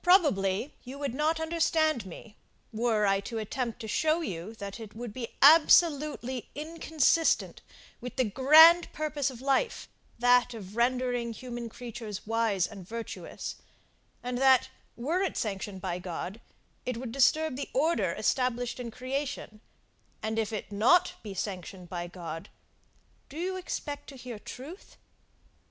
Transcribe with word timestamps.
Probably 0.00 0.72
you 0.82 0.98
would 0.98 1.12
not 1.12 1.38
understand 1.40 2.06
me, 2.06 2.38
were 2.72 3.04
I 3.04 3.20
to 3.20 3.36
attempt 3.36 3.80
to 3.80 3.86
show 3.86 4.22
you 4.22 4.54
that 4.54 4.80
it 4.80 4.96
would 4.96 5.12
be 5.12 5.28
absolutely 5.42 6.48
inconsistent 6.54 7.60
with 8.00 8.16
the 8.16 8.24
grand 8.24 8.90
purpose 8.94 9.28
of 9.30 9.42
life, 9.42 9.90
that 10.18 10.54
of 10.54 10.74
rendering 10.74 11.34
human 11.34 11.68
creatures 11.68 12.26
wise 12.26 12.66
and 12.66 12.88
virtuous: 12.88 13.56
and 14.22 14.38
that, 14.38 14.70
were 14.96 15.20
it 15.20 15.36
sanctioned 15.36 15.82
by 15.82 15.98
God, 15.98 16.40
it 16.86 16.96
would 16.96 17.12
disturb 17.12 17.56
the 17.56 17.68
order 17.74 18.12
established 18.14 18.80
in 18.80 18.90
creation; 18.90 19.60
and 20.22 20.38
if 20.38 20.50
it 20.50 20.70
be 20.70 20.76
not 20.76 21.12
sanctioned 21.34 21.90
by 21.90 22.06
God, 22.06 22.48
do 23.28 23.36
you 23.36 23.56
expect 23.58 24.08
to 24.08 24.16
hear 24.16 24.38
truth? 24.38 24.96